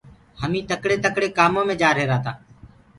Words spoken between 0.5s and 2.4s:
تڪڙي ٿڪڙي ڪآمو مي جآرهيرآ تآ۔